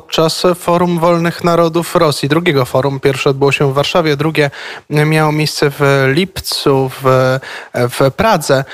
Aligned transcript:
podczas 0.00 0.42
Forum 0.54 0.98
Wolnych 0.98 1.44
Narodów 1.44 1.96
Rosji, 1.96 2.28
drugiego 2.28 2.64
forum. 2.64 3.00
Pierwsze 3.00 3.30
odbyło 3.30 3.52
się 3.52 3.70
w 3.70 3.74
Warszawie, 3.74 4.16
drugie 4.16 4.50
miało 4.90 5.32
miejsce 5.32 5.70
w 5.70 6.04
lipcu 6.14 6.90
w, 7.02 7.38
w 7.74 8.10
Pradze. 8.10 8.64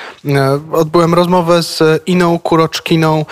Odbyłem 0.72 1.14
rozmowę 1.14 1.62
z 1.62 2.02
Iną 2.06 2.38
Kuroczkiną, 2.38 3.24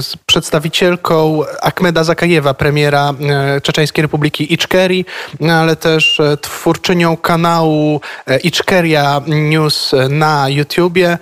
z 0.00 0.16
przedstawicielką 0.34 1.40
Ahmeda 1.62 2.04
Zakajewa, 2.04 2.54
premiera 2.54 3.14
Czeczeńskiej 3.62 4.02
Republiki 4.02 4.54
Iczkerii, 4.54 5.04
ale 5.50 5.76
też 5.76 6.20
twórczynią 6.40 7.16
kanału 7.16 8.00
Iczkeria 8.42 9.20
News 9.26 9.92
na 10.08 10.48
YouTubie, 10.48 11.18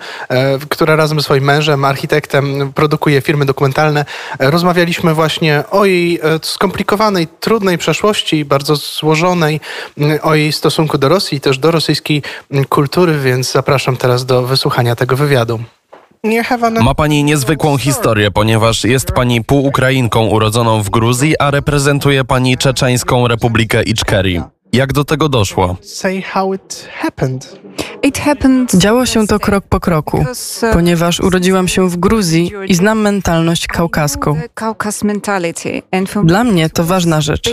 która 0.69 0.95
razem 0.95 1.19
ze 1.19 1.23
swoim 1.23 1.43
mężem, 1.43 1.85
architektem, 1.85 2.73
produkuje 2.73 3.21
filmy 3.21 3.45
dokumentalne. 3.45 4.05
Rozmawialiśmy 4.39 5.13
właśnie 5.13 5.63
o 5.71 5.85
jej 5.85 6.19
e, 6.23 6.39
skomplikowanej, 6.41 7.27
trudnej 7.39 7.77
przeszłości, 7.77 8.45
bardzo 8.45 8.75
złożonej, 8.75 9.59
o 10.21 10.35
jej 10.35 10.51
stosunku 10.51 10.97
do 10.97 11.09
Rosji, 11.09 11.41
też 11.41 11.57
do 11.57 11.71
rosyjskiej 11.71 12.21
kultury, 12.69 13.19
więc 13.19 13.51
zapraszam 13.51 13.97
teraz 13.97 14.25
do 14.25 14.41
wysłuchania 14.41 14.95
tego 14.95 15.15
wywiadu. 15.15 15.59
Ma 16.81 16.95
pani 16.95 17.23
niezwykłą 17.23 17.77
historię, 17.77 18.31
ponieważ 18.31 18.83
jest 18.83 19.11
pani 19.11 19.43
półukrajinką 19.43 20.27
urodzoną 20.27 20.83
w 20.83 20.89
Gruzji, 20.89 21.39
a 21.39 21.51
reprezentuje 21.51 22.23
pani 22.23 22.57
Czeczeńską 22.57 23.27
Republikę 23.27 23.83
Iczkerii. 23.83 24.41
Jak 24.73 24.93
do 24.93 25.03
tego 25.03 25.29
doszło? 25.29 25.77
Działo 28.73 29.05
się 29.05 29.27
to 29.27 29.39
krok 29.39 29.65
po 29.69 29.79
kroku, 29.79 30.17
uh, 30.17 30.73
ponieważ 30.73 31.19
urodziłam 31.19 31.67
się 31.67 31.89
w 31.89 31.97
Gruzji 31.97 32.51
i 32.67 32.75
znam 32.75 33.01
mentalność 33.01 33.67
kaukaską. 33.67 34.39
Dla 36.23 36.43
mnie 36.43 36.69
to 36.69 36.83
ważna 36.83 37.21
rzecz. 37.21 37.49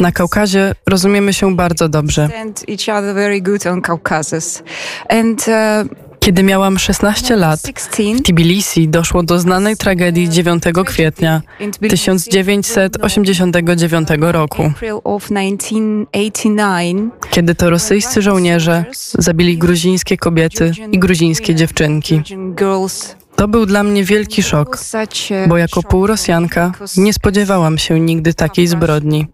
Na 0.00 0.12
Kaukazie 0.12 0.74
rozumiemy 0.86 1.32
się 1.32 1.56
bardzo 1.56 1.88
dobrze. 1.88 2.28
Kiedy 6.20 6.42
miałam 6.42 6.78
16 6.78 7.36
lat, 7.36 7.60
w 8.18 8.22
Tbilisi 8.22 8.88
doszło 8.88 9.22
do 9.22 9.38
znanej 9.38 9.76
tragedii 9.76 10.28
9 10.28 10.62
kwietnia 10.86 11.42
1989 11.88 14.08
roku, 14.20 14.72
kiedy 17.30 17.54
to 17.54 17.70
rosyjscy 17.70 18.22
żołnierze 18.22 18.84
zabili 19.18 19.58
gruzińskie 19.58 20.16
kobiety 20.16 20.72
i 20.92 20.98
gruzińskie 20.98 21.54
dziewczynki. 21.54 22.22
To 23.36 23.48
był 23.48 23.66
dla 23.66 23.82
mnie 23.82 24.04
wielki 24.04 24.42
szok, 24.42 24.78
bo 25.48 25.56
jako 25.56 25.82
półrosjanka 25.82 26.72
nie 26.96 27.12
spodziewałam 27.12 27.78
się 27.78 28.00
nigdy 28.00 28.34
takiej 28.34 28.66
zbrodni, 28.66 29.26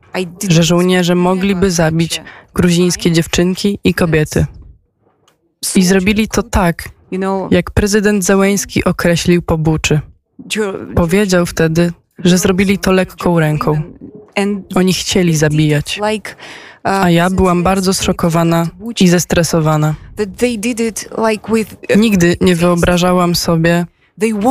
że 0.48 0.62
żołnierze 0.62 1.14
mogliby 1.14 1.70
zabić 1.70 2.22
gruzińskie 2.55 3.12
dziewczynki 3.12 3.78
i 3.84 3.94
kobiety. 3.94 4.46
I 5.76 5.82
zrobili 5.84 6.28
to 6.28 6.42
tak, 6.42 6.88
jak 7.50 7.70
prezydent 7.70 8.24
Załęski 8.24 8.84
określił 8.84 9.42
po 9.42 9.58
Buczy. 9.58 10.00
Powiedział 10.94 11.46
wtedy, 11.46 11.92
że 12.18 12.38
zrobili 12.38 12.78
to 12.78 12.92
lekką 12.92 13.40
ręką. 13.40 13.82
Oni 14.74 14.92
chcieli 14.92 15.36
zabijać. 15.36 16.00
A 16.82 17.10
ja 17.10 17.30
byłam 17.30 17.62
bardzo 17.62 17.94
zszokowana 17.94 18.66
i 19.00 19.08
zestresowana. 19.08 19.94
Nigdy 21.96 22.36
nie 22.40 22.56
wyobrażałam 22.56 23.34
sobie, 23.34 23.86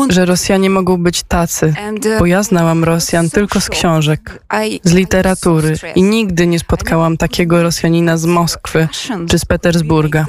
że 0.10 0.26
Rosjanie 0.26 0.70
mogą 0.70 0.98
być 0.98 1.24
tacy, 1.24 1.74
uh, 2.06 2.20
bo 2.20 2.26
ja 2.26 2.44
znałam 2.44 2.84
Rosjan 2.84 3.30
tylko 3.30 3.62
z 3.62 3.70
książek, 3.70 4.44
z 4.84 4.94
literatury 4.94 5.78
i 5.96 6.04
nigdy 6.04 6.48
nie 6.48 6.60
spotkałam 6.60 7.18
takiego 7.18 7.64
Rosjanina 7.64 8.18
z 8.18 8.26
Moskwy 8.26 8.88
czy 9.30 9.40
z 9.40 9.46
Petersburga. 9.46 10.26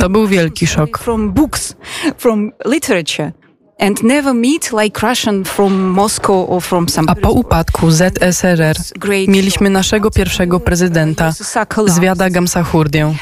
To 0.00 0.10
był 0.10 0.26
wielki 0.26 0.66
szok. 0.66 0.98
A 7.10 7.14
po 7.14 7.30
upadku 7.32 7.90
ZSRR 7.90 8.76
mieliśmy 9.28 9.70
naszego 9.70 10.10
pierwszego 10.10 10.60
prezydenta, 10.60 11.32
Zwiada 11.86 12.30
Gamsachurdię 12.30 13.14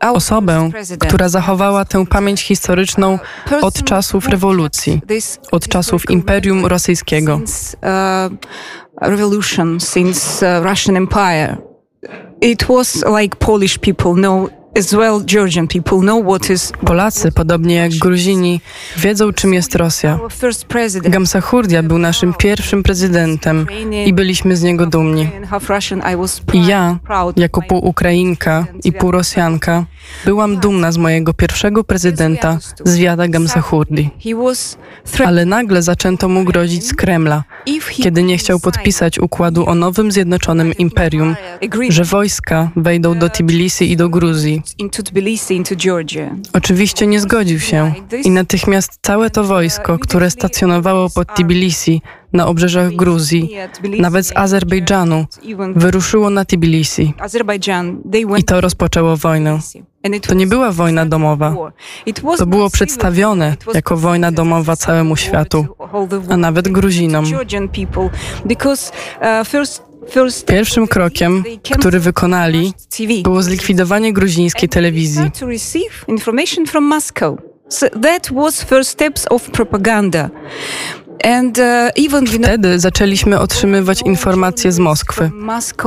osobę, 0.00 0.70
która 0.98 1.28
zachowała 1.28 1.84
tę 1.84 2.06
pamięć 2.06 2.42
historyczną 2.42 3.18
od 3.62 3.84
czasów 3.84 4.28
rewolucji, 4.28 5.00
od 5.52 5.68
czasów 5.68 6.10
Imperium 6.10 6.66
Rosyjskiego. 6.66 7.40
Revolution 9.00 9.80
since 9.80 10.60
Russian 10.62 10.96
Empire. 10.96 11.56
It 12.40 12.64
was 12.64 13.04
like 13.20 13.36
Polish 13.36 13.78
people 13.78 14.14
know 14.14 14.50
Polacy, 16.86 17.32
podobnie 17.32 17.74
jak 17.74 17.90
Gruzini, 17.90 18.60
wiedzą, 18.96 19.32
czym 19.32 19.54
jest 19.54 19.74
Rosja. 19.74 20.18
Gamsachurdia 21.02 21.82
był 21.82 21.98
naszym 21.98 22.34
pierwszym 22.34 22.82
prezydentem 22.82 23.66
i 24.06 24.12
byliśmy 24.12 24.56
z 24.56 24.62
niego 24.62 24.86
dumni. 24.86 25.28
I 26.52 26.66
ja, 26.66 26.98
jako 27.36 27.62
pół-Ukrainka 27.62 28.66
i 28.84 28.92
pół-Rosjanka, 28.92 29.84
byłam 30.24 30.56
dumna 30.56 30.92
z 30.92 30.96
mojego 30.96 31.34
pierwszego 31.34 31.84
prezydenta, 31.84 32.58
Zwiada 32.84 33.28
Gamsachurdi. 33.28 34.10
Ale 35.26 35.44
nagle 35.44 35.82
zaczęto 35.82 36.28
mu 36.28 36.44
grozić 36.44 36.86
z 36.86 36.94
Kremla, 36.94 37.44
kiedy 37.90 38.22
nie 38.22 38.38
chciał 38.38 38.60
podpisać 38.60 39.18
układu 39.18 39.66
o 39.66 39.74
nowym 39.74 40.12
zjednoczonym 40.12 40.72
imperium, 40.74 41.36
że 41.88 42.04
wojska 42.04 42.70
wejdą 42.76 43.18
do 43.18 43.28
Tbilisi 43.28 43.92
i 43.92 43.96
do 43.96 44.08
Gruzji 44.08 44.59
Oczywiście 46.52 47.06
nie 47.06 47.20
zgodził 47.20 47.60
się 47.60 47.92
i 48.24 48.30
natychmiast 48.30 48.98
całe 49.02 49.30
to 49.30 49.44
wojsko, 49.44 49.98
które 49.98 50.30
stacjonowało 50.30 51.10
pod 51.10 51.34
Tbilisi 51.34 52.02
na 52.32 52.46
obrzeżach 52.46 52.92
Gruzji, 52.92 53.50
nawet 53.98 54.26
z 54.26 54.36
Azerbejdżanu, 54.36 55.26
wyruszyło 55.74 56.30
na 56.30 56.44
Tbilisi 56.44 57.14
i 58.38 58.44
to 58.44 58.60
rozpoczęło 58.60 59.16
wojnę. 59.16 59.58
To 60.22 60.34
nie 60.34 60.46
była 60.46 60.72
wojna 60.72 61.06
domowa. 61.06 61.54
To 62.38 62.46
było 62.46 62.70
przedstawione 62.70 63.56
jako 63.74 63.96
wojna 63.96 64.32
domowa 64.32 64.76
całemu 64.76 65.16
światu, 65.16 65.66
a 66.28 66.36
nawet 66.36 66.68
Gruzinom. 66.68 67.24
Pierwszym 70.46 70.86
krokiem, 70.88 71.44
który 71.78 72.00
wykonali, 72.00 72.72
było 73.22 73.42
zlikwidowanie 73.42 74.12
gruzińskiej 74.12 74.68
telewizji. 74.68 75.30
Uh, 81.24 82.28
Wtedy 82.42 82.78
zaczęliśmy 82.78 83.40
otrzymywać 83.40 84.02
informacje 84.02 84.72
z 84.72 84.78
Moskwy. 84.78 85.30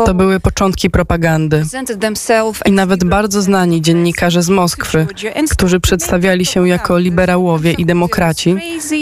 To 0.05 0.13
były 0.13 0.39
początki 0.39 0.89
propagandy. 0.89 1.63
I 2.65 2.71
nawet 2.71 3.03
bardzo 3.03 3.41
znani 3.41 3.81
dziennikarze 3.81 4.43
z 4.43 4.49
Moskwy, 4.49 5.07
którzy 5.51 5.79
przedstawiali 5.79 6.45
się 6.45 6.67
jako 6.67 6.97
liberałowie 6.97 7.71
i 7.71 7.85
demokraci, 7.85 8.55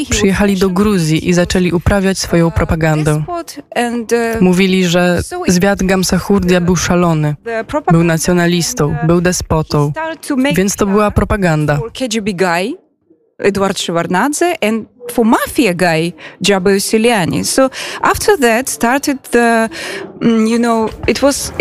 przyjechali 0.09 0.57
do 0.57 0.69
Gruzji 0.69 1.29
i 1.29 1.33
zaczęli 1.33 1.71
uprawiać 1.71 2.19
swoją 2.19 2.51
propagandę. 2.51 3.23
Mówili, 4.41 4.85
że 4.85 5.21
zwiat 5.47 5.83
Gamsachurdia 5.83 6.61
był 6.61 6.75
szalony, 6.75 7.35
był 7.91 8.03
nacjonalistą, 8.03 8.95
był 9.07 9.21
despotą, 9.21 9.91
więc 10.55 10.75
to 10.75 10.85
była 10.85 11.11
propaganda. 11.11 11.79
Edward 13.41 13.79
Shevardnadze 13.79 14.55
and 14.61 14.87
for 15.11 15.25
mafia 15.25 15.73
guy 15.73 16.13
Jabba 16.47 16.79
Siliani. 16.79 17.45
So 17.45 17.69
after 18.01 18.39
that 18.39 18.69
started 18.69 19.17
the, 19.31 19.69
mm, 20.21 20.47
you 20.49 20.57
know, 20.57 20.89
it 21.07 21.21
was 21.21 21.53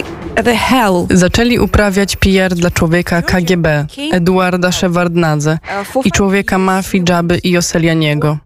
the 0.44 0.54
hell. 0.54 1.06
Zaczęli 1.10 1.58
uprawiać 1.58 2.16
PR 2.16 2.54
dla 2.54 2.70
człowieka 2.70 3.22
KGB, 3.22 3.86
Eduarda 4.12 4.72
Shevardnadze 4.72 5.58
i 6.04 6.12
człowieka 6.12 6.58
mafii 6.58 7.04
Jabby 7.08 7.38
i 7.38 7.56
Oselianiego. 7.56 8.38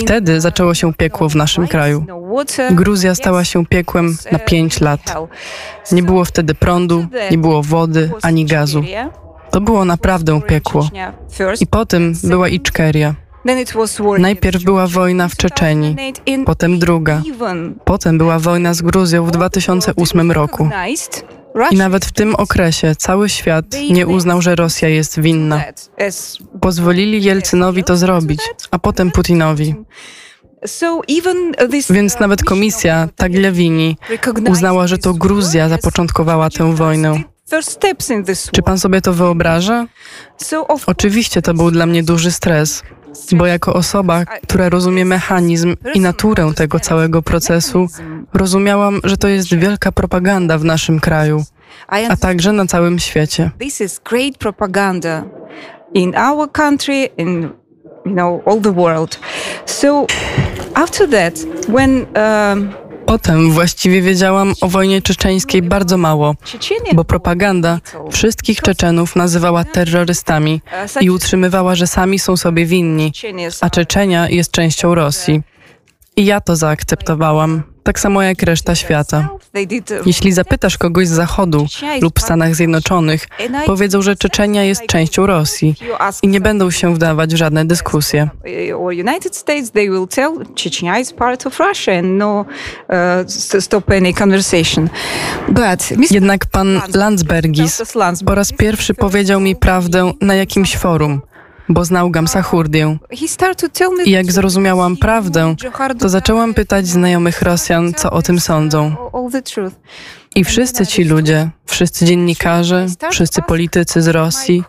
Wtedy 0.00 0.40
zaczęło 0.40 0.74
się 0.74 0.94
piekło 0.94 1.28
w 1.28 1.36
naszym 1.36 1.68
kraju. 1.68 2.04
Gruzja 2.70 3.14
stała 3.14 3.44
się 3.44 3.66
piekłem 3.66 4.16
na 4.32 4.38
pięć 4.38 4.80
lat. 4.80 5.14
Nie 5.92 6.02
było 6.02 6.24
wtedy 6.24 6.54
prądu, 6.54 7.06
nie 7.30 7.38
było 7.38 7.62
wody 7.62 8.10
ani 8.22 8.44
gazu. 8.44 8.82
To 9.50 9.60
było 9.60 9.84
naprawdę 9.84 10.40
piekło. 10.42 10.88
I 11.60 11.66
potem 11.66 12.12
była 12.24 12.48
Iczkeria. 12.48 13.14
Najpierw 14.18 14.62
była 14.64 14.86
wojna 14.86 15.28
w 15.28 15.36
Czeczeni, 15.36 15.96
potem 16.46 16.78
druga, 16.78 17.22
potem 17.84 18.18
była 18.18 18.38
wojna 18.38 18.74
z 18.74 18.82
Gruzją 18.82 19.26
w 19.26 19.30
2008 19.30 20.32
roku. 20.32 20.68
I 21.70 21.76
nawet 21.76 22.04
w 22.04 22.12
tym 22.12 22.34
okresie 22.34 22.94
cały 22.98 23.28
świat 23.28 23.64
nie 23.90 24.06
uznał, 24.06 24.42
że 24.42 24.54
Rosja 24.56 24.88
jest 24.88 25.20
winna. 25.20 25.62
Pozwolili 26.60 27.22
Jelcynowi 27.22 27.84
to 27.84 27.96
zrobić, 27.96 28.40
a 28.70 28.78
potem 28.78 29.10
Putinowi. 29.10 29.74
Więc 31.90 32.20
nawet 32.20 32.44
komisja 32.44 33.08
Tagliavini 33.16 33.96
uznała, 34.50 34.86
że 34.86 34.98
to 34.98 35.14
Gruzja 35.14 35.68
zapoczątkowała 35.68 36.50
tę 36.50 36.74
wojnę. 36.74 37.22
Czy 38.52 38.62
pan 38.62 38.78
sobie 38.78 39.00
to 39.00 39.12
wyobraża? 39.12 39.86
Oczywiście 40.86 41.42
to 41.42 41.54
był 41.54 41.70
dla 41.70 41.86
mnie 41.86 42.02
duży 42.02 42.30
stres, 42.30 42.82
bo 43.32 43.46
jako 43.46 43.74
osoba, 43.74 44.24
która 44.24 44.68
rozumie 44.68 45.04
mechanizm 45.04 45.76
i 45.94 46.00
naturę 46.00 46.52
tego 46.56 46.80
całego 46.80 47.22
procesu, 47.22 47.86
rozumiałam, 48.34 49.00
że 49.04 49.16
to 49.16 49.28
jest 49.28 49.54
wielka 49.54 49.92
propaganda 49.92 50.58
w 50.58 50.64
naszym 50.64 51.00
kraju, 51.00 51.44
a 51.88 52.16
także 52.16 52.52
na 52.52 52.66
całym 52.66 52.98
świecie. 52.98 53.50
In 55.94 56.16
our 56.16 56.52
country, 56.52 57.08
in 57.16 57.42
you 58.06 58.12
know 58.12 58.42
all 58.46 58.60
the 58.60 58.72
world. 58.72 59.20
So 59.66 60.06
after 60.74 61.10
that, 61.10 61.34
when 61.68 62.06
um, 62.16 62.87
Potem 63.08 63.50
właściwie 63.50 64.02
wiedziałam 64.02 64.54
o 64.60 64.68
wojnie 64.68 65.02
czeczeńskiej 65.02 65.62
bardzo 65.62 65.96
mało, 65.96 66.34
bo 66.94 67.04
propaganda 67.04 67.80
wszystkich 68.10 68.60
Czeczenów 68.60 69.16
nazywała 69.16 69.64
terrorystami 69.64 70.60
i 71.00 71.10
utrzymywała, 71.10 71.74
że 71.74 71.86
sami 71.86 72.18
są 72.18 72.36
sobie 72.36 72.66
winni, 72.66 73.12
a 73.60 73.70
Czeczenia 73.70 74.28
jest 74.28 74.50
częścią 74.50 74.94
Rosji. 74.94 75.42
I 76.16 76.24
ja 76.24 76.40
to 76.40 76.56
zaakceptowałam 76.56 77.62
tak 77.88 78.00
samo 78.00 78.22
jak 78.22 78.42
reszta 78.42 78.74
świata. 78.74 79.28
Jeśli 80.06 80.32
zapytasz 80.32 80.78
kogoś 80.78 81.08
z 81.08 81.10
Zachodu 81.10 81.66
lub 82.02 82.20
Stanach 82.20 82.54
Zjednoczonych, 82.54 83.28
powiedzą, 83.66 84.02
że 84.02 84.16
Czeczenia 84.16 84.64
jest 84.64 84.86
częścią 84.86 85.26
Rosji 85.26 85.74
i 86.22 86.28
nie 86.28 86.40
będą 86.40 86.70
się 86.70 86.94
wdawać 86.94 87.34
w 87.34 87.36
żadne 87.36 87.64
dyskusje. 87.64 88.28
Jednak 96.10 96.46
pan 96.46 96.80
Landsbergis 96.94 97.82
po 98.26 98.34
raz 98.34 98.52
pierwszy 98.52 98.94
powiedział 98.94 99.40
mi 99.40 99.56
prawdę 99.56 100.12
na 100.20 100.34
jakimś 100.34 100.76
forum 100.76 101.20
bo 101.68 101.84
znał 101.84 102.10
Gamsachurdię. 102.10 102.98
I 104.04 104.10
jak 104.10 104.32
zrozumiałam 104.32 104.96
prawdę, 104.96 105.54
to 105.98 106.08
zaczęłam 106.08 106.54
pytać 106.54 106.86
znajomych 106.86 107.42
Rosjan, 107.42 107.94
co 107.94 108.10
o 108.10 108.22
tym 108.22 108.40
sądzą. 108.40 108.96
I 110.34 110.44
wszyscy 110.44 110.86
ci 110.86 111.04
ludzie, 111.04 111.50
wszyscy 111.66 112.04
dziennikarze, 112.04 112.86
wszyscy 113.10 113.42
politycy 113.42 114.02
z 114.02 114.08
Rosji, 114.08 114.62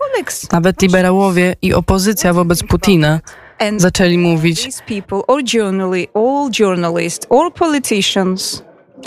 nawet 0.51 0.81
liberałowie 0.81 1.55
i 1.61 1.73
opozycja 1.73 2.33
wobec 2.33 2.63
Putina, 2.63 3.19
zaczęli 3.77 4.17
mówić 4.17 4.69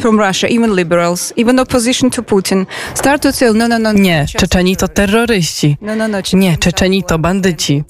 from 0.01 0.21
Russia, 0.21 0.49
even 0.49 0.77
liberals, 0.77 1.33
even 1.37 1.59
opposition 1.59 2.11
to 2.11 2.23
Putin, 2.23 2.67
start 2.95 3.23
to 3.23 3.33
tell, 3.33 3.55
no, 3.55 3.69
no, 3.69 3.79
no. 3.79 3.93
Nie, 3.93 4.27
Czeczeni 4.37 4.77
to 4.77 4.89
terroryści. 4.89 5.77
No, 5.81 5.97
no, 5.97 6.09
no, 6.09 6.19
Nie, 6.33 6.57
Czeczeni 6.57 7.05
to 7.05 7.19
bandyci. 7.19 7.85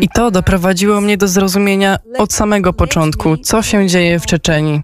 I 0.00 0.08
to 0.08 0.30
doprowadziło 0.30 1.00
mnie 1.00 1.16
do 1.16 1.28
zrozumienia 1.28 1.98
od 2.18 2.32
samego 2.32 2.72
początku, 2.72 3.36
co 3.36 3.62
się 3.62 3.86
dzieje 3.86 4.20
w 4.20 4.26
Czeczeni. 4.26 4.82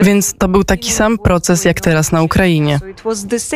Więc 0.00 0.34
to 0.38 0.48
był 0.48 0.64
taki 0.64 0.92
sam 0.92 1.18
proces 1.18 1.64
jak 1.64 1.80
teraz 1.80 2.12
na 2.12 2.22
Ukrainie. 2.22 2.78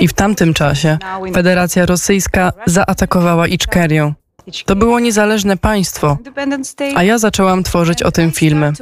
I 0.00 0.08
w 0.08 0.12
tamtym 0.12 0.54
czasie 0.54 0.98
Federacja 1.34 1.86
Rosyjska 1.86 2.52
zaatakowała 2.66 3.46
Iczkerię. 3.48 4.12
To 4.64 4.76
było 4.76 5.00
niezależne 5.00 5.56
państwo, 5.56 6.18
a 6.94 7.02
ja 7.02 7.18
zaczęłam 7.18 7.62
tworzyć 7.62 8.02
o 8.02 8.12
tym 8.12 8.32
filmy. 8.32 8.72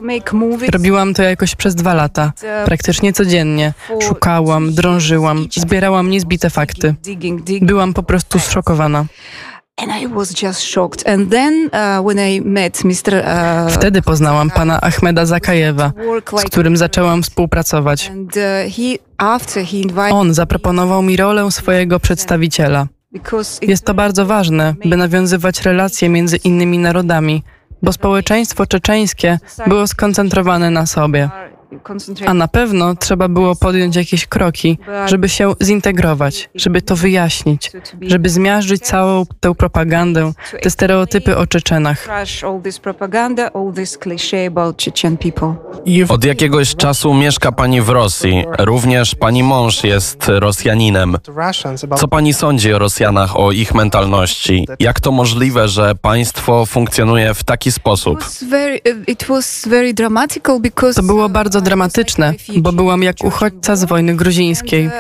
Robiłam 0.73 1.15
to 1.15 1.23
jakoś 1.23 1.55
przez 1.55 1.75
dwa 1.75 1.95
lata, 1.95 2.33
praktycznie 2.65 3.13
codziennie. 3.13 3.73
Szukałam, 4.03 4.75
drążyłam, 4.75 5.47
zbierałam 5.57 6.11
niezbite 6.11 6.51
fakty. 6.51 6.95
Byłam 7.61 7.95
po 7.95 8.03
prostu 8.03 8.39
zszokowana. 8.39 9.05
Wtedy 13.71 14.03
poznałam 14.03 14.51
pana 14.51 14.81
Ahmeda 14.81 15.27
Zakajewa, 15.27 15.93
z 16.39 16.45
którym 16.45 16.77
zaczęłam 16.77 17.23
współpracować. 17.23 18.13
On 20.11 20.35
zaproponował 20.35 21.03
mi 21.03 21.17
rolę 21.17 21.51
swojego 21.51 22.01
przedstawiciela. 22.01 22.87
Jest 23.63 23.85
to 23.85 23.95
bardzo 23.95 24.27
ważne, 24.27 24.75
by 24.85 24.97
nawiązywać 24.97 25.63
relacje 25.63 26.09
między 26.09 26.37
innymi 26.37 26.79
narodami, 26.79 27.43
bo 27.83 27.93
społeczeństwo 27.93 28.67
czeczeńskie 28.67 29.39
było 29.67 29.87
skoncentrowane 29.87 30.71
na 30.71 30.87
sobie. 30.87 31.31
A 32.27 32.35
na 32.35 32.49
pewno 32.49 32.95
trzeba 32.95 33.29
było 33.29 33.57
podjąć 33.57 33.97
jakieś 33.97 34.27
kroki, 34.27 34.79
żeby 35.07 35.29
się 35.29 35.55
zintegrować, 35.63 36.51
żeby 36.55 36.83
to 36.83 36.97
wyjaśnić, 36.97 37.73
żeby 38.01 38.29
zmiażdżyć 38.29 38.83
całą 38.83 39.25
tę 39.41 39.55
propagandę, 39.55 40.33
te 40.63 40.71
stereotypy 40.71 41.37
o 41.37 41.47
Czeczenach. 41.47 42.09
Od 46.09 46.25
jakiegoś 46.25 46.77
czasu 46.77 47.15
mieszka 47.15 47.53
pani 47.53 47.81
w 47.81 47.89
Rosji. 47.89 48.45
Również 48.59 49.15
pani 49.15 49.43
mąż 49.43 49.85
jest 49.85 50.25
Rosjaninem. 50.29 51.17
Co 51.97 52.09
pani 52.09 52.35
sądzi 52.35 52.73
o 52.75 52.79
Rosjanach, 52.79 53.37
o 53.37 53.53
ich 53.53 53.75
mentalności? 53.75 54.69
Jak 54.81 55.01
to 55.01 55.13
możliwe, 55.13 55.69
że 55.69 55.95
państwo 55.95 56.67
funkcjonuje 56.67 57.35
w 57.35 57.45
taki 57.45 57.73
sposób? 57.73 58.25
To 60.95 61.03
było 61.03 61.29
bardzo 61.29 61.58
bardzo 61.59 61.65
dramatyczne, 61.65 62.35
bo 62.57 62.73
byłam 62.73 63.03
jak 63.03 63.17
uchodźca 63.25 63.77
z 63.77 63.85
wojny 63.85 64.17
gruzińskiej. 64.17 64.91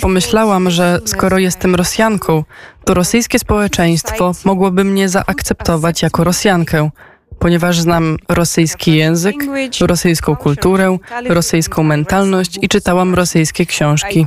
Pomyślałam, 0.00 0.70
że 0.70 1.00
skoro 1.04 1.38
jestem 1.38 1.74
Rosjanką, 1.74 2.44
to 2.84 2.94
rosyjskie 2.94 3.38
społeczeństwo 3.38 4.32
mogłoby 4.44 4.84
mnie 4.84 5.08
zaakceptować 5.08 6.02
jako 6.02 6.24
Rosjankę 6.24 6.90
ponieważ 7.38 7.80
znam 7.80 8.16
rosyjski 8.28 8.96
język, 8.96 9.36
rosyjską 9.80 10.36
kulturę, 10.36 10.98
rosyjską 11.28 11.82
mentalność 11.82 12.58
i 12.62 12.68
czytałam 12.68 13.14
rosyjskie 13.14 13.66
książki. 13.66 14.26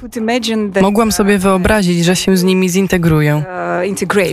Mogłam 0.81 1.11
sobie 1.11 1.37
wyobrazić, 1.37 2.05
że 2.05 2.15
się 2.15 2.37
z 2.37 2.43
nimi 2.43 2.69
zintegruję. 2.69 3.43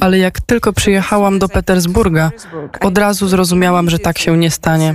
Ale 0.01 0.19
jak 0.19 0.41
tylko 0.41 0.73
przyjechałam 0.73 1.39
do 1.39 1.49
Petersburga, 1.49 2.31
od 2.81 2.99
razu 2.99 3.29
zrozumiałam, 3.29 3.91
że 3.91 3.99
tak 3.99 4.19
się 4.19 4.37
nie 4.37 4.51
stanie. 4.51 4.95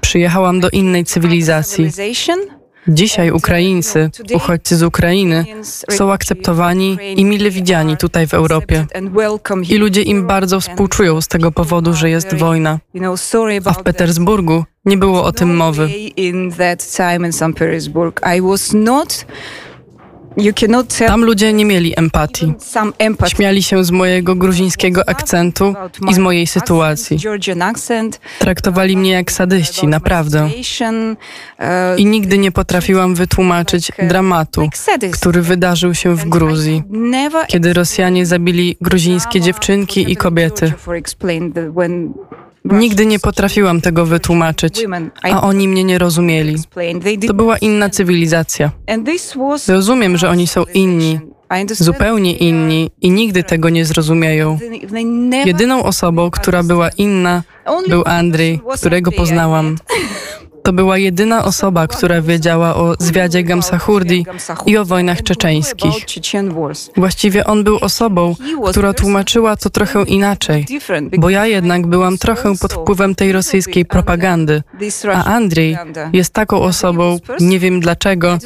Przyjechałam 0.00 0.60
do 0.60 0.70
innej 0.70 1.04
cywilizacji. 1.04 1.90
Dzisiaj 2.88 3.30
Ukraińcy, 3.30 4.10
uchodźcy 4.34 4.76
z 4.76 4.82
Ukrainy, 4.82 5.44
są 5.90 6.12
akceptowani 6.12 6.98
i 7.16 7.24
mile 7.24 7.50
widziani 7.50 7.96
tutaj 7.96 8.26
w 8.26 8.34
Europie. 8.34 8.86
I 9.68 9.76
ludzie 9.76 10.02
im 10.02 10.26
bardzo 10.26 10.60
współczują 10.60 11.20
z 11.20 11.28
tego 11.28 11.52
powodu, 11.52 11.94
że 11.94 12.10
jest 12.10 12.34
wojna. 12.34 12.78
A 13.64 13.72
w 13.72 13.82
Petersburgu 13.82 14.64
nie 14.84 14.96
było 14.96 15.24
o 15.24 15.32
tym 15.32 15.56
mowy. 15.56 15.90
Tam 21.06 21.24
ludzie 21.24 21.52
nie 21.52 21.64
mieli 21.64 21.92
empatii. 21.96 22.54
Śmiali 23.26 23.62
się 23.62 23.84
z 23.84 23.90
mojego 23.90 24.34
gruzińskiego 24.34 25.08
akcentu 25.08 25.74
i 26.10 26.14
z 26.14 26.18
mojej 26.18 26.46
sytuacji. 26.46 27.18
Traktowali 28.38 28.96
mnie 28.96 29.10
jak 29.10 29.32
sadyści, 29.32 29.86
naprawdę. 29.86 30.50
I 31.96 32.06
nigdy 32.06 32.38
nie 32.38 32.52
potrafiłam 32.52 33.14
wytłumaczyć 33.14 33.92
dramatu, 34.08 34.68
który 35.12 35.42
wydarzył 35.42 35.94
się 35.94 36.14
w 36.14 36.28
Gruzji, 36.28 36.82
kiedy 37.48 37.72
Rosjanie 37.72 38.26
zabili 38.26 38.76
gruzińskie 38.80 39.40
dziewczynki 39.40 40.12
i 40.12 40.16
kobiety. 40.16 40.72
Nigdy 42.70 43.06
nie 43.06 43.18
potrafiłam 43.18 43.80
tego 43.80 44.06
wytłumaczyć, 44.06 44.84
a 45.22 45.42
oni 45.42 45.68
mnie 45.68 45.84
nie 45.84 45.98
rozumieli. 45.98 46.56
To 47.26 47.34
była 47.34 47.58
inna 47.58 47.90
cywilizacja. 47.90 48.70
Rozumiem, 49.68 50.16
że 50.16 50.28
oni 50.30 50.46
są 50.46 50.64
inni, 50.74 51.18
zupełnie 51.72 52.36
inni 52.36 52.90
i 53.00 53.10
nigdy 53.10 53.44
tego 53.44 53.68
nie 53.68 53.84
zrozumieją. 53.84 54.58
Jedyną 55.44 55.84
osobą, 55.84 56.30
która 56.30 56.62
była 56.62 56.88
inna, 56.88 57.42
był 57.88 58.02
Andrzej, 58.06 58.60
którego 58.80 59.12
poznałam. 59.12 59.76
To 60.66 60.72
była 60.72 60.98
jedyna 60.98 61.44
osoba, 61.44 61.86
która 61.86 62.22
wiedziała 62.22 62.76
o 62.76 62.94
zwiadzie 62.98 63.42
Gamsahurdi 63.42 64.26
i 64.66 64.76
o 64.76 64.84
wojnach 64.84 65.22
czeczeńskich. 65.22 65.92
Właściwie 66.96 67.44
on 67.44 67.64
był 67.64 67.76
osobą, 67.76 68.34
która 68.70 68.94
tłumaczyła 68.94 69.56
to 69.56 69.70
trochę 69.70 70.02
inaczej, 70.02 70.66
bo 71.18 71.30
ja 71.30 71.46
jednak 71.46 71.86
byłam 71.86 72.18
trochę 72.18 72.56
pod 72.56 72.72
wpływem 72.72 73.14
tej 73.14 73.32
rosyjskiej 73.32 73.84
propagandy, 73.84 74.62
a 75.14 75.24
Andrzej 75.24 75.76
jest 76.12 76.32
taką 76.32 76.62
osobą, 76.62 77.18
nie 77.40 77.58
wiem 77.58 77.80
dlaczego, 77.80 78.38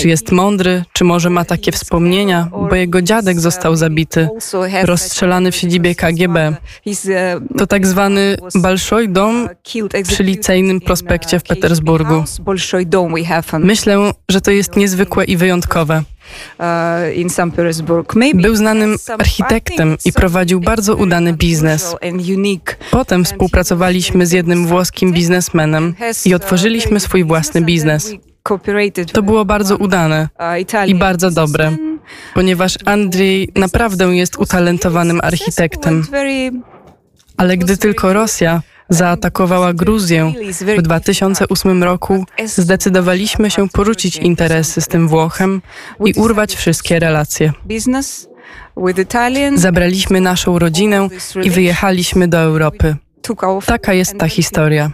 czy 0.00 0.08
jest 0.08 0.32
mądry, 0.32 0.84
czy 0.92 1.04
może 1.04 1.30
ma 1.30 1.44
takie 1.44 1.72
wspomnienia, 1.72 2.48
bo 2.70 2.74
jego 2.74 3.02
dziadek 3.02 3.40
został 3.40 3.76
zabity, 3.76 4.28
rozstrzelany 4.82 5.52
w 5.52 5.56
siedzibie 5.56 5.94
KGB. 5.94 6.56
To 7.58 7.66
tak 7.66 7.86
zwany 7.86 8.36
Balszoj 8.54 9.08
Dom 9.08 9.48
przy 10.02 10.22
licyjnym 10.22 10.80
prospekcie 10.80 11.38
w 11.38 11.42
Petersburgu. 11.42 11.63
Myślę, 13.66 14.12
że 14.28 14.40
to 14.40 14.50
jest 14.50 14.76
niezwykłe 14.76 15.24
i 15.24 15.36
wyjątkowe. 15.36 16.02
Był 18.34 18.56
znanym 18.56 18.96
architektem 19.18 19.96
i 20.04 20.12
prowadził 20.12 20.60
bardzo 20.60 20.96
udany 20.96 21.32
biznes. 21.32 21.96
Potem 22.90 23.24
współpracowaliśmy 23.24 24.26
z 24.26 24.32
jednym 24.32 24.66
włoskim 24.66 25.12
biznesmenem 25.12 25.94
i 26.26 26.34
otworzyliśmy 26.34 27.00
swój 27.00 27.24
własny 27.24 27.60
biznes. 27.60 28.12
To 29.12 29.22
było 29.22 29.44
bardzo 29.44 29.76
udane 29.76 30.28
i 30.86 30.94
bardzo 30.94 31.30
dobre, 31.30 31.76
ponieważ 32.34 32.78
Andrzej 32.84 33.48
naprawdę 33.54 34.04
jest 34.16 34.36
utalentowanym 34.38 35.20
architektem. 35.22 36.06
Ale 37.36 37.56
gdy 37.56 37.76
tylko 37.76 38.12
Rosja 38.12 38.62
zaatakowała 38.88 39.72
Gruzję 39.72 40.32
w 40.78 40.82
2008 40.82 41.82
roku, 41.82 42.24
zdecydowaliśmy 42.44 43.50
się 43.50 43.68
porzucić 43.68 44.16
interesy 44.16 44.80
z 44.80 44.88
tym 44.88 45.08
Włochem 45.08 45.62
i 46.04 46.12
urwać 46.20 46.54
wszystkie 46.54 46.98
relacje. 46.98 47.52
Zabraliśmy 49.58 50.20
naszą 50.20 50.58
rodzinę 50.58 51.08
i 51.42 51.50
wyjechaliśmy 51.50 52.28
do 52.28 52.38
Europy. 52.38 52.96
Taka 53.66 53.92
jest 53.92 54.18
ta 54.18 54.28
historia. 54.28 54.90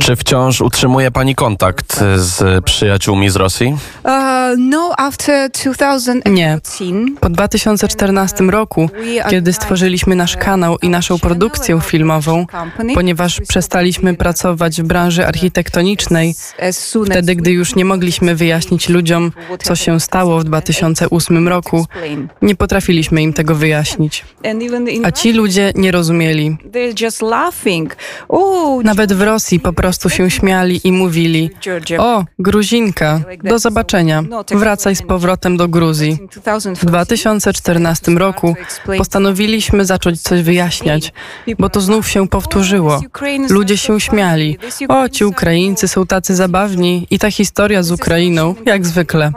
Czy 0.00 0.16
wciąż 0.16 0.60
utrzymuje 0.60 1.10
Pani 1.10 1.34
kontakt 1.34 2.00
z 2.16 2.64
przyjaciółmi 2.64 3.30
z 3.30 3.36
Rosji? 3.36 3.76
Uh, 4.04 4.10
no, 4.58 4.92
Nie. 6.26 6.58
Po 7.20 7.30
2014 7.30 8.44
roku, 8.44 8.90
kiedy 9.30 9.52
stworzyliśmy 9.52 10.16
nasz 10.16 10.36
kanał 10.36 10.78
i 10.82 10.88
naszą 10.88 11.18
produkcję 11.18 11.80
filmową, 11.80 12.46
ponieważ 12.94 13.40
przestaliśmy 13.48 14.14
pracować 14.14 14.82
w 14.82 14.84
branży 14.84 15.26
architektonicznej, 15.26 16.34
wtedy, 17.06 17.36
gdy 17.36 17.50
już 17.50 17.74
nie 17.74 17.84
mogliśmy 17.84 18.34
wyjaśnić 18.34 18.88
ludziom, 18.88 19.32
co 19.62 19.76
się 19.76 20.00
stało 20.00 20.38
w 20.38 20.44
2008 20.44 21.48
roku, 21.48 21.86
nie 22.42 22.54
potrafiliśmy 22.54 23.22
im 23.22 23.32
tego 23.32 23.54
wyjaśnić. 23.54 24.24
A 25.04 25.10
ci 25.10 25.32
ludzie 25.32 25.72
nie 25.74 25.92
rozumieli. 25.92 26.56
Nawet 28.84 29.01
nawet 29.02 29.18
w 29.18 29.22
Rosji 29.22 29.60
po 29.60 29.72
prostu 29.72 30.10
się 30.10 30.30
śmiali 30.30 30.80
i 30.84 30.92
mówili: 30.92 31.50
O, 31.98 32.24
Gruzinka, 32.38 33.20
do 33.44 33.58
zobaczenia, 33.58 34.22
wracaj 34.50 34.96
z 34.96 35.02
powrotem 35.02 35.56
do 35.56 35.68
Gruzji. 35.68 36.18
W 36.76 36.84
2014 36.84 38.12
roku 38.12 38.54
postanowiliśmy 38.96 39.84
zacząć 39.84 40.22
coś 40.22 40.42
wyjaśniać, 40.42 41.12
bo 41.58 41.68
to 41.68 41.80
znów 41.80 42.08
się 42.08 42.28
powtórzyło. 42.28 43.00
Ludzie 43.48 43.76
się 43.76 44.00
śmiali: 44.00 44.58
O, 44.88 45.08
ci 45.08 45.24
Ukraińcy 45.24 45.88
są 45.88 46.06
tacy 46.06 46.34
zabawni 46.34 47.06
i 47.10 47.18
ta 47.18 47.30
historia 47.30 47.82
z 47.82 47.90
Ukrainą, 47.90 48.54
jak 48.66 48.86
zwykle. 48.86 49.32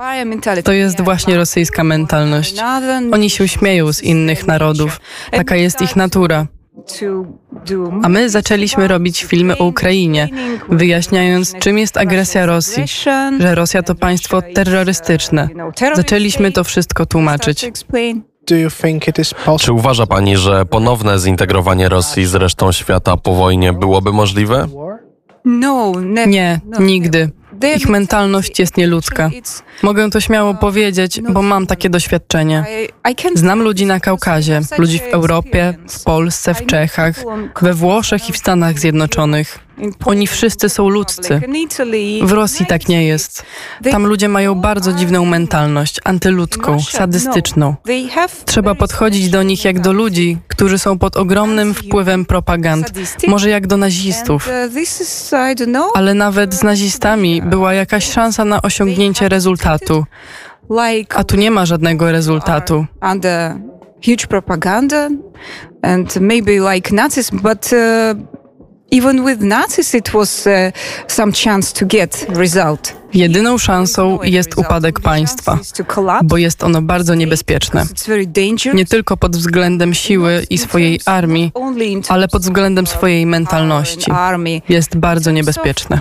To 0.64 0.72
jest 0.72 1.02
właśnie 1.02 1.38
rosyjska 1.38 1.84
mentalność. 1.84 2.56
Oni 3.14 3.30
się 3.30 3.48
śmieją 3.48 3.94
z 3.94 4.02
innych 4.02 4.48
narodów. 4.48 5.00
Taka 5.32 5.56
jest 5.56 5.82
ich 5.82 5.96
natura. 5.96 6.48
A 8.04 8.10
my 8.10 8.30
zaczęliśmy 8.30 8.88
robić 8.88 9.24
filmy 9.24 9.58
o 9.58 9.66
Ukrainie, 9.66 10.30
wyjaśniając, 10.70 11.54
czym 11.60 11.78
jest 11.78 11.98
agresja 11.98 12.46
Rosji, 12.46 12.84
że 13.40 13.56
Rosja 13.56 13.84
to 13.84 13.96
państwo 13.96 14.42
terrorystyczne. 14.42 15.50
Zaczęliśmy 15.96 16.52
to 16.52 16.64
wszystko 16.64 17.06
tłumaczyć. 17.06 17.72
Czy 19.60 19.74
uważa 19.74 20.06
Pani, 20.06 20.38
że 20.38 20.66
ponowne 20.66 21.20
zintegrowanie 21.20 21.90
Rosji 21.90 22.26
z 22.26 22.36
resztą 22.36 22.72
świata 22.72 23.18
po 23.18 23.36
wojnie 23.36 23.74
byłoby 23.74 24.12
możliwe? 24.14 24.68
No, 25.46 25.92
Nie, 26.28 26.60
nigdy. 26.80 27.30
Ich 27.76 27.90
mentalność 27.90 28.60
jest 28.60 28.78
nieludzka. 28.78 29.30
Mogę 29.84 30.10
to 30.10 30.22
śmiało 30.22 30.54
powiedzieć, 30.54 31.22
bo 31.22 31.42
mam 31.42 31.68
takie 31.68 31.90
doświadczenie. 31.90 32.66
Znam 33.36 33.62
ludzi 33.62 33.86
na 33.86 34.00
Kaukazie, 34.00 34.62
ludzi 34.78 35.00
w 35.00 35.14
Europie, 35.14 35.74
w 35.90 36.04
Polsce, 36.04 36.54
w 36.54 36.66
Czechach, 36.66 37.16
we 37.62 37.74
Włoszech 37.74 38.30
i 38.30 38.34
w 38.34 38.38
Stanach 38.38 38.80
Zjednoczonych. 38.80 39.60
Oni 40.06 40.28
wszyscy 40.28 40.70
są 40.70 40.90
ludzcy. 40.90 41.42
W 42.24 42.32
Rosji 42.32 42.66
tak 42.66 42.88
nie 42.88 43.08
jest. 43.08 43.44
Tam 43.92 44.06
ludzie 44.06 44.30
mają 44.30 44.56
bardzo 44.56 44.94
dziwną 44.94 45.26
mentalność, 45.26 46.00
antyludzką, 46.04 46.82
sadystyczną. 46.82 47.76
Trzeba 48.46 48.76
podchodzić 48.76 49.30
do 49.30 49.44
nich 49.44 49.66
jak 49.66 49.80
do 49.80 49.94
ludzi, 49.94 50.38
którzy 50.48 50.80
są 50.80 50.98
pod 51.00 51.18
ogromnym 51.18 51.74
wpływem 51.74 52.26
propagand, 52.26 52.92
może 53.28 53.50
jak 53.50 53.68
do 53.68 53.78
nazistów. 53.78 54.50
Ale 55.94 56.14
nawet 56.14 56.54
z 56.54 56.64
nazistami 56.64 57.42
była 57.46 57.74
jakaś 57.74 58.12
szansa 58.12 58.46
na 58.46 58.62
osiągnięcie 58.62 59.30
rezultatu. 59.30 60.06
A 61.16 61.24
tu 61.24 61.36
nie 61.36 61.52
ma 61.52 61.66
żadnego 61.66 62.12
rezultatu. 62.12 62.86
Huge 64.06 64.28
propaganda 64.28 65.10
and 65.82 66.16
maybe 66.22 66.52
like 66.74 66.96
Nazis, 66.96 67.32
but 67.32 67.74
uh, 67.74 68.16
even 68.92 69.26
with 69.26 69.42
Nazis, 69.42 69.96
it 69.96 70.14
was 70.14 70.48
uh, 70.48 70.72
some 71.08 71.32
chance 71.32 71.74
to 71.74 71.86
get 71.86 72.26
result. 72.30 73.05
Jedyną 73.16 73.58
szansą 73.58 74.20
jest 74.24 74.58
upadek 74.58 75.00
państwa, 75.00 75.60
bo 76.24 76.38
jest 76.38 76.64
ono 76.64 76.82
bardzo 76.82 77.16
niebezpieczne. 77.16 77.86
Nie 78.74 78.86
tylko 78.86 79.18
pod 79.18 79.36
względem 79.38 79.94
siły 79.94 80.46
i 80.50 80.58
swojej 80.58 81.00
armii, 81.06 81.52
ale 82.10 82.28
pod 82.28 82.42
względem 82.42 82.88
swojej 82.88 83.26
mentalności. 83.26 84.12
Jest 84.70 84.98
bardzo 84.98 85.32
niebezpieczne. 85.32 86.00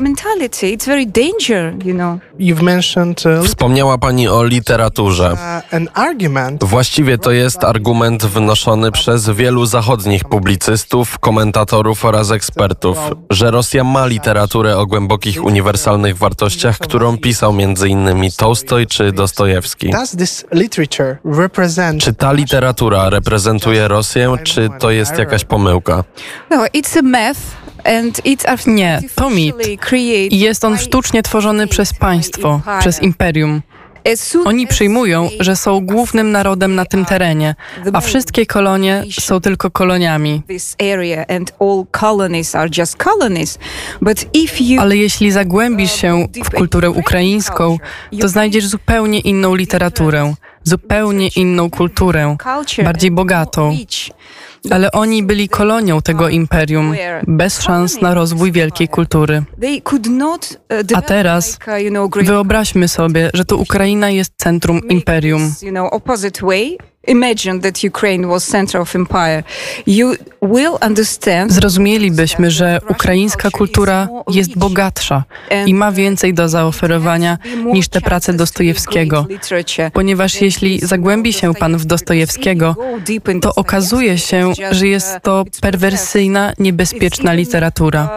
Uh, 3.25 3.47
Wspomniała 3.47 3.99
Pani 3.99 4.29
o 4.29 4.45
literaturze. 4.45 5.37
Uh, 5.73 6.69
Właściwie 6.69 7.19
to 7.19 7.31
jest 7.31 7.65
argument 7.65 8.27
wynoszony 8.27 8.93
przez 8.93 9.31
wielu 9.31 9.67
zachodnich 9.67 10.25
publicystów, 10.25 11.19
komentatorów 11.19 12.05
oraz 12.05 12.31
ekspertów, 12.31 12.99
że 13.31 13.51
Rosja 13.51 13.85
ma 13.85 14.07
literaturę 14.07 14.77
o 14.77 14.87
głębokich, 14.87 15.45
uniwersalnych 15.45 16.19
wartościach, 16.19 16.79
którą 16.79 17.04
którą 17.05 17.19
pisał 17.19 17.51
m.in. 17.51 18.31
Tolstoj 18.37 18.87
czy 18.87 19.13
Dostojewski. 19.13 19.91
Czy 22.01 22.15
ta 22.15 22.33
literatura 22.33 23.11
reprezentuje 23.11 23.89
Rosję, 23.89 24.37
czy 24.43 24.69
to 24.79 24.91
jest 24.91 25.19
jakaś 25.19 25.45
pomyłka? 25.45 26.05
No, 26.51 26.67
Nie, 28.67 29.01
to 29.15 29.31
mit. 29.31 29.55
I 30.31 30.39
jest 30.41 30.65
on 30.65 30.79
sztucznie 30.79 31.23
tworzony 31.23 31.67
przez 31.67 31.95
państwo, 31.95 32.61
przez 32.81 33.03
imperium. 33.03 33.63
Oni 34.45 34.67
przyjmują, 34.67 35.29
że 35.41 35.57
są 35.57 35.81
głównym 35.81 36.31
narodem 36.33 36.75
na 36.75 36.85
tym 36.85 37.05
terenie, 37.05 37.55
a 37.93 38.01
wszystkie 38.01 38.47
kolonie 38.47 39.05
są 39.21 39.41
tylko 39.41 39.71
koloniami. 39.71 40.43
Ale 44.81 44.97
jeśli 44.97 45.31
zagłębisz 45.31 45.93
się 45.93 46.27
w 46.45 46.51
kulturę 46.51 46.91
ukraińską, 46.91 47.79
to 48.21 48.29
znajdziesz 48.29 48.67
zupełnie 48.67 49.21
inną 49.21 49.55
literaturę, 49.55 50.35
zupełnie 50.65 51.29
inną 51.37 51.71
kulturę, 51.71 52.37
bardziej 52.85 53.11
bogatą. 53.11 53.77
Ale 54.71 54.93
oni 54.93 55.23
byli 55.23 55.49
kolonią 55.49 56.03
tego 56.03 56.29
imperium, 56.29 56.95
bez 57.27 57.61
szans 57.61 58.01
na 58.01 58.15
rozwój 58.15 58.53
wielkiej 58.53 58.89
kultury. 58.89 59.43
A 60.95 61.03
teraz 61.03 61.59
wyobraźmy 62.23 62.89
sobie, 62.89 63.31
że 63.35 63.45
to 63.45 63.57
Ukraina 63.57 64.11
jest 64.11 64.33
centrum 64.37 64.89
imperium. 64.89 65.55
Zrozumielibyśmy, 71.49 72.51
że 72.51 72.81
ukraińska 72.89 73.51
kultura 73.51 74.09
jest 74.29 74.59
bogatsza 74.59 75.25
i 75.67 75.75
ma 75.75 75.93
więcej 75.93 76.35
do 76.35 76.49
zaoferowania 76.49 77.39
niż 77.73 77.89
te 77.89 78.01
prace 78.01 78.33
Dostojewskiego, 78.33 79.27
ponieważ 79.93 80.41
jeśli 80.41 80.81
zagłębi 80.81 81.33
się 81.33 81.55
pan 81.55 81.77
w 81.77 81.85
Dostojewskiego, 81.85 82.77
to 83.41 83.55
okazuje 83.55 84.19
się, 84.19 84.53
że 84.71 84.89
jest 84.89 85.17
to 85.23 85.45
perwersyjna, 85.61 86.53
niebezpieczna 86.59 87.33
literatura. 87.33 88.11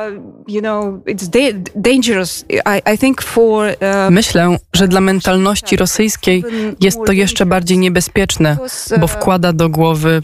Myślę, 4.10 4.58
że 4.74 4.88
dla 4.88 5.02
mentalności 5.02 5.78
rosyjskiej 5.78 6.44
jest 6.80 6.98
to 7.06 7.12
jeszcze 7.12 7.46
bardziej 7.46 7.78
niebezpieczne, 7.78 8.58
bo 9.00 9.08
wkłada 9.08 9.54
do 9.54 9.70
głowy 9.70 10.22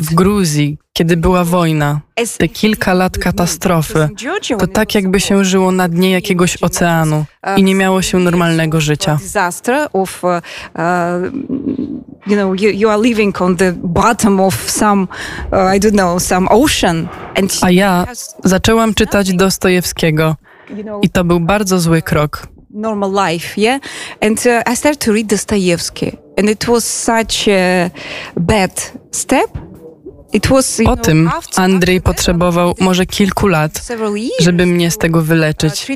w 0.00 0.14
Gruzji, 0.14 0.78
kiedy 0.92 1.16
była 1.16 1.44
wojna, 1.44 2.00
te 2.38 2.48
kilka 2.48 2.94
lat 2.94 3.18
katastrofy, 3.18 4.08
to 4.58 4.66
tak 4.66 4.94
jakby 4.94 5.20
się 5.20 5.44
żyło 5.44 5.72
na 5.72 5.88
dnie 5.88 6.10
jakiegoś 6.10 6.62
oceanu 6.62 7.24
i 7.56 7.62
nie 7.62 7.74
miało 7.74 8.02
się 8.02 8.18
normalnego 8.18 8.80
życia. 8.80 9.18
You 12.26 12.36
know, 12.36 12.60
you, 12.60 12.70
you 12.70 12.88
are 12.88 13.02
living 13.02 13.42
on 13.42 13.56
the 13.56 13.72
bottom 13.72 14.40
of 14.40 14.70
some, 14.70 15.02
uh, 15.02 15.76
I 15.76 15.80
don't 15.80 15.92
know, 15.92 16.22
some 16.22 16.48
ocean. 16.48 17.08
A 17.62 17.70
ja 17.70 18.06
zaczęłam 18.44 18.94
czytać 18.94 19.34
Dostojewskiego 19.34 20.36
i 21.02 21.10
to 21.10 21.24
był 21.24 21.40
bardzo 21.40 21.80
zły 21.80 22.02
krok 22.02 22.46
normal 22.72 23.10
life, 23.10 23.60
yeah. 23.60 23.78
And 24.20 24.38
uh, 24.46 24.62
I 24.66 24.76
started 24.76 25.00
to 25.00 25.12
read 25.12 25.28
Dostoevsky, 25.28 26.18
and 26.38 26.48
it 26.48 26.68
was 26.68 26.84
such 26.84 27.48
a 27.48 27.90
bad 28.36 28.92
step 29.10 29.50
o 30.86 30.96
tym 30.96 31.30
Andrzej 31.56 32.00
potrzebował 32.00 32.74
może 32.80 33.06
kilku 33.06 33.46
lat, 33.46 33.88
żeby 34.40 34.66
mnie 34.66 34.90
z 34.90 34.98
tego 34.98 35.22
wyleczyć, 35.22 35.86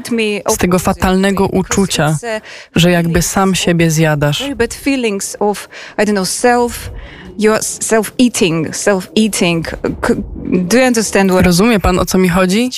z 0.49 0.56
tego 0.56 0.78
fatalnego 0.78 1.47
uczucia, 1.47 2.18
że 2.75 2.90
jakby 2.90 3.23
sam 3.23 3.54
siebie 3.54 3.90
zjadasz. 3.90 4.45
Rozumie 11.43 11.81
pan, 11.81 11.99
o 11.99 12.05
co 12.05 12.19
mi 12.19 12.28
chodzi? 12.28 12.71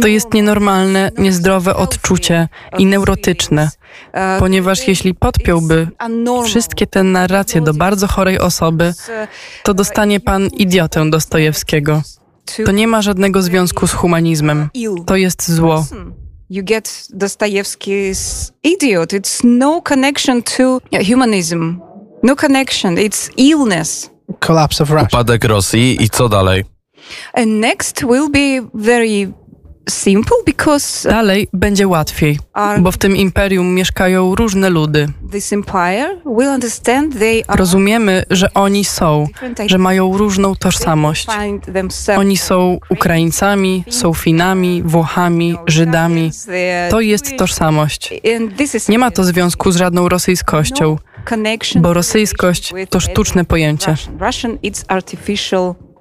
To 0.00 0.08
jest 0.08 0.34
nienormalne, 0.34 1.10
niezdrowe 1.18 1.76
odczucie 1.76 2.48
i 2.78 2.86
neurotyczne. 2.86 3.70
Ponieważ 4.38 4.88
jeśli 4.88 5.14
podpiąłby 5.14 5.88
wszystkie 6.44 6.86
te 6.86 7.02
narracje 7.02 7.60
do 7.60 7.74
bardzo 7.74 8.06
chorej 8.06 8.38
osoby, 8.38 8.94
to 9.62 9.74
dostanie 9.74 10.20
pan 10.20 10.46
idiotę 10.46 11.10
Dostojewskiego. 11.10 12.02
To 12.66 12.72
nie 12.72 12.86
ma 12.86 13.02
żadnego 13.02 13.42
związku 13.42 13.86
z 13.86 13.92
humanizmem. 13.92 14.68
To 15.06 15.16
jest 15.16 15.50
zło. 15.50 15.86
You 16.50 16.64
get 16.64 17.08
Dostojewski's 17.14 18.52
idiot. 18.62 19.12
It's 19.12 19.40
no 19.44 19.82
connection 19.82 20.42
to 20.42 20.80
humanism. 21.08 21.80
No 22.22 22.34
connection. 22.34 22.98
It's 22.98 23.30
illness. 23.36 24.10
Collapse 24.40 24.82
of 24.82 24.90
Russia. 24.90 25.08
Upadek 25.12 25.44
Rosji 25.44 25.96
i 26.00 26.08
co 26.08 26.28
dalej? 26.28 26.64
And 27.32 27.60
next 27.60 28.02
will 28.02 28.28
be 28.30 28.60
very 28.74 29.32
Dalej 31.04 31.48
będzie 31.52 31.88
łatwiej, 31.88 32.38
bo 32.78 32.92
w 32.92 32.96
tym 32.96 33.16
imperium 33.16 33.74
mieszkają 33.74 34.34
różne 34.34 34.70
ludy. 34.70 35.08
Rozumiemy, 37.48 38.24
że 38.30 38.54
oni 38.54 38.84
są, 38.84 39.26
że 39.66 39.78
mają 39.78 40.16
różną 40.16 40.54
tożsamość. 40.54 41.26
Oni 42.16 42.36
są 42.36 42.78
Ukraińcami, 42.90 43.84
są 43.90 44.14
Finami, 44.14 44.82
Włochami, 44.82 45.56
Żydami. 45.66 46.30
To 46.90 47.00
jest 47.00 47.36
tożsamość. 47.36 48.14
Nie 48.88 48.98
ma 48.98 49.10
to 49.10 49.24
związku 49.24 49.70
z 49.70 49.76
żadną 49.76 50.08
rosyjskością, 50.08 50.96
bo 51.76 51.94
rosyjskość 51.94 52.72
to 52.90 53.00
sztuczne 53.00 53.44
pojęcie. 53.44 53.96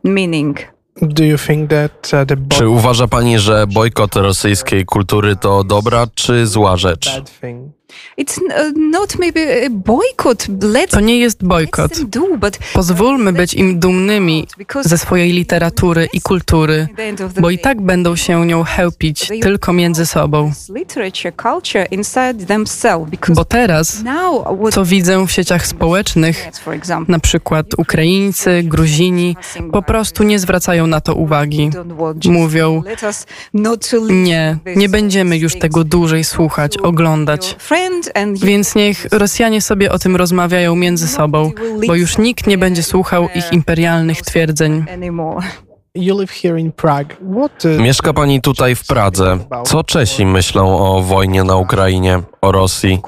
Uh, 0.04 0.75
czy 2.50 2.70
uważa 2.70 3.08
pani, 3.08 3.40
że 3.40 3.68
bojkot 3.68 4.16
rosyjskiej 4.16 4.86
kultury 4.86 5.36
to 5.36 5.64
dobra 5.64 6.08
czy 6.16 6.48
zła 6.48 6.78
rzecz? 6.78 7.22
To 10.92 11.00
nie 11.00 11.20
jest 11.20 11.44
bojkot. 11.44 11.92
Pozwólmy 12.74 13.34
być 13.34 13.54
im 13.54 13.80
dumnymi 13.80 14.48
ze 14.82 14.98
swojej 14.98 15.32
literatury 15.32 16.08
i 16.14 16.22
kultury, 16.22 16.88
bo 17.40 17.50
i 17.50 17.60
tak 17.60 17.82
będą 17.82 18.16
się 18.16 18.46
nią 18.46 18.64
chełpić 18.64 19.28
tylko 19.42 19.74
między 19.74 20.06
sobą. 20.06 20.52
Bo 23.36 23.46
teraz, 23.46 24.04
co 24.72 24.86
widzę 24.86 25.28
w 25.28 25.32
sieciach 25.32 25.68
społecznych, 25.68 26.48
na 27.08 27.20
przykład 27.20 27.66
Ukraińcy, 27.78 28.64
Gruzini, 28.64 29.38
po 29.72 29.82
prostu 29.82 30.24
nie 30.24 30.40
zwracają 30.40 30.88
na 30.88 31.02
to 31.02 31.16
uwagi. 31.16 31.70
Mówią, 32.26 32.84
nie, 34.10 34.58
nie 34.76 34.90
będziemy 34.90 35.38
już 35.38 35.60
tego 35.60 35.84
dłużej 35.84 36.24
słuchać, 36.24 36.78
oglądać. 36.78 37.56
Więc 38.46 38.76
niech 38.76 39.08
Rosjanie 39.12 39.62
sobie 39.62 39.92
o 39.92 40.00
tym 40.00 40.16
rozmawiają 40.16 40.76
między 40.76 41.08
sobą, 41.08 41.52
bo 41.88 41.96
już 41.96 42.18
nikt 42.18 42.48
nie 42.48 42.58
będzie 42.58 42.84
słuchał 42.84 43.28
ich 43.36 43.54
imperialnych 43.54 44.22
twierdzeń. 44.22 44.86
Uh, 47.64 47.80
Mieszka 47.80 48.14
pani 48.14 48.42
tutaj 48.42 48.76
w 48.76 48.88
Pradze. 48.88 49.38
Co 49.66 49.84
Czesi 49.84 50.26
myślą 50.26 50.78
o 50.78 51.02
wojnie 51.02 51.44
na 51.44 51.56
Ukrainie, 51.56 52.22
o 52.42 52.52
Rosji? 52.52 53.00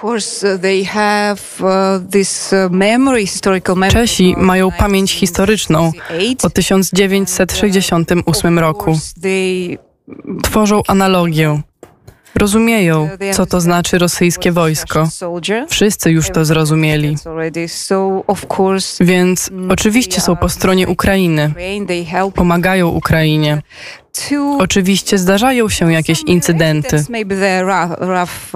Czesi 3.91 4.35
mają 4.37 4.71
pamięć 4.71 5.13
historyczną 5.13 5.91
o 6.43 6.49
1968 6.49 8.59
roku. 8.59 8.99
Tworzą 10.43 10.81
analogię. 10.87 11.61
Rozumieją, 12.37 13.09
co 13.33 13.45
to 13.45 13.61
znaczy 13.61 13.97
rosyjskie 13.97 14.51
wojsko. 14.51 15.09
Wszyscy 15.69 16.11
już 16.11 16.29
to 16.29 16.45
zrozumieli. 16.45 17.15
Więc 18.99 19.51
oczywiście 19.69 20.21
są 20.21 20.35
po 20.35 20.49
stronie 20.49 20.87
Ukrainy. 20.87 21.53
Pomagają 22.35 22.87
Ukrainie. 22.87 23.61
Oczywiście 24.59 25.17
zdarzają 25.17 25.69
się 25.69 25.93
jakieś 25.93 26.21
incydenty. 26.23 27.05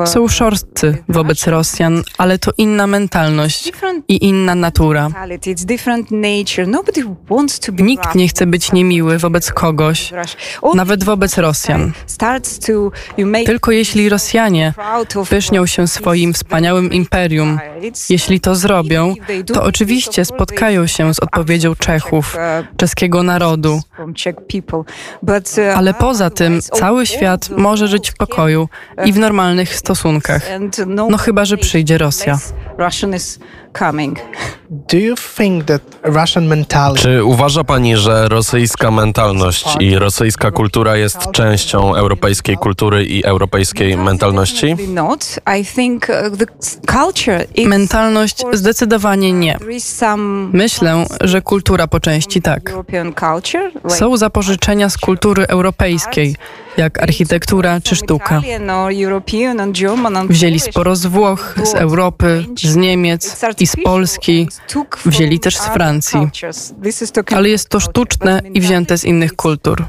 Są 0.06 0.28
szorstcy 0.28 0.97
wobec 1.10 1.47
Rosjan, 1.47 2.04
ale 2.17 2.39
to 2.39 2.52
inna 2.58 2.88
mentalność 2.88 3.71
i 4.08 4.26
inna 4.26 4.56
natura. 4.56 5.10
Nikt 7.80 8.15
nie 8.15 8.28
chce 8.28 8.45
być 8.45 8.71
niemiły 8.71 9.17
wobec 9.17 9.52
kogoś, 9.52 10.13
nawet 10.76 11.04
wobec 11.04 11.38
Rosjan. 11.38 11.91
Tylko 13.45 13.71
jeśli 13.71 14.10
Rosjanie 14.10 14.74
pysznią 15.30 15.65
się 15.65 15.88
swoim 15.88 16.34
wspaniałym 16.34 16.91
imperium, 16.91 17.60
jeśli 18.10 18.39
to 18.39 18.56
zrobią, 18.56 19.15
to 19.54 19.63
oczywiście 19.63 20.26
spotkają 20.26 20.88
się 20.88 21.13
z 21.13 21.19
odpowiedzią 21.19 21.76
Czechów, 21.76 22.38
czeskiego 22.78 23.24
narodu. 23.24 23.82
Ale 25.76 25.94
poza 25.94 26.30
tym 26.30 26.62
cały 26.62 27.06
świat 27.06 27.50
może 27.50 27.88
żyć 27.88 28.12
w 28.12 28.14
pokoju 28.14 28.70
i 29.06 29.14
w 29.14 29.18
normalnych 29.18 29.76
stosunkach. 29.76 30.42
No 30.88 31.18
chyba, 31.18 31.46
że 31.46 31.58
przyjdzie 31.58 31.98
Rosja. 31.98 32.40
Czy 36.99 37.23
uważa 37.23 37.63
pani, 37.63 37.97
że 37.97 38.27
rosyjska 38.27 38.91
mentalność 38.91 39.65
i 39.79 39.95
rosyjska 39.95 40.51
kultura 40.51 40.95
jest 40.95 41.31
częścią 41.31 41.95
europejskiej 41.95 42.57
kultury 42.57 43.05
i 43.05 43.25
europejskiej 43.25 43.97
mentalności? 43.97 44.75
Uh, 47.57 47.67
mentalność 47.67 48.43
zdecydowanie 48.53 49.34
nie. 49.34 49.57
Myślę, 50.53 51.05
że 51.21 51.41
kultura 51.41 51.88
po 51.88 51.99
części 51.99 52.41
tak. 52.41 52.75
Są 53.88 54.17
zapożyczenia 54.17 54.89
z 54.89 54.97
kultury 54.97 55.47
europejskiej, 55.47 56.36
jak 56.77 57.03
architektura 57.03 57.81
czy 57.81 57.95
sztuka. 57.95 58.41
Wzięli 60.29 60.60
sporo 60.60 60.95
z 60.95 61.05
Włoch, 61.05 61.55
z 61.63 61.73
Europy, 61.73 62.45
z 62.63 62.75
Niemiec 62.75 63.36
i 63.62 63.67
z 63.67 63.76
Polski, 63.84 64.47
wzięli 65.06 65.39
też 65.39 65.58
z 65.58 65.65
Francji. 65.65 66.19
Ale 67.36 67.50
jest 67.50 67.69
to 67.69 67.80
sztuczne 67.80 68.41
i 68.54 68.62
wzięte 68.62 68.97
z 68.97 69.06
innych 69.06 69.36
kultur. 69.36 69.86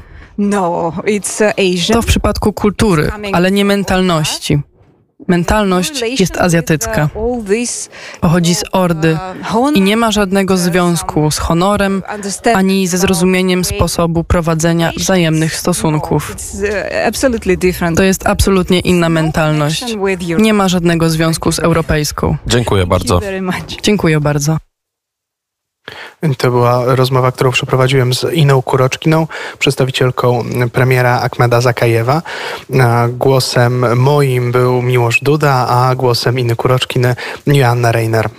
To 1.93 2.01
w 2.01 2.05
przypadku 2.05 2.53
kultury, 2.53 3.11
ale 3.33 3.51
nie 3.51 3.65
mentalności. 3.65 4.61
Mentalność 5.27 6.03
jest 6.19 6.37
azjatycka. 6.37 7.09
Pochodzi 8.21 8.55
z 8.55 8.63
Ordy 8.71 9.17
i 9.75 9.81
nie 9.81 9.97
ma 9.97 10.11
żadnego 10.11 10.57
związku 10.57 11.31
z 11.31 11.37
honorem 11.37 12.03
ani 12.53 12.87
ze 12.87 12.97
zrozumieniem 12.97 13.65
sposobu 13.65 14.23
prowadzenia 14.23 14.91
wzajemnych 14.97 15.55
stosunków. 15.55 16.35
To 17.95 18.03
jest 18.03 18.27
absolutnie 18.27 18.79
inna 18.79 19.09
mentalność. 19.09 19.95
Nie 20.37 20.53
ma 20.53 20.67
żadnego 20.67 21.09
związku 21.09 21.51
z 21.51 21.59
europejską. 21.59 22.37
Dziękuję 22.47 22.87
bardzo. 22.87 23.21
Dziękuję 23.83 24.19
bardzo. 24.19 24.57
To 26.37 26.51
była 26.51 26.95
rozmowa, 26.95 27.31
którą 27.31 27.51
przeprowadziłem 27.51 28.13
z 28.13 28.33
Iną 28.33 28.61
Kuroczkiną, 28.61 29.27
przedstawicielką 29.59 30.43
premiera 30.73 31.21
Ahmeda 31.21 31.61
Zakajewa. 31.61 32.21
Głosem 33.09 33.99
moim 33.99 34.51
był 34.51 34.81
Miłosz 34.81 35.19
Duda, 35.21 35.67
a 35.67 35.95
głosem 35.95 36.39
Iny 36.39 36.55
Kuroczkiny 36.55 37.15
Joanna 37.47 37.91
Reiner. 37.91 38.29